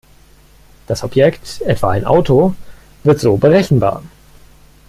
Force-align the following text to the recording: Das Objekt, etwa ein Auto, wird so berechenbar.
Das 0.87 1.03
Objekt, 1.03 1.61
etwa 1.61 1.91
ein 1.91 2.05
Auto, 2.05 2.55
wird 3.03 3.19
so 3.19 3.37
berechenbar. 3.37 4.01